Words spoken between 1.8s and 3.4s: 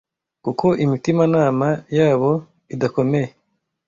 yabo idakomeye